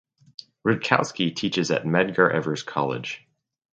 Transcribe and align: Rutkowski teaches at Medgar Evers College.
Rutkowski 0.65 1.35
teaches 1.35 1.69
at 1.69 1.83
Medgar 1.83 2.33
Evers 2.33 2.63
College. 2.63 3.23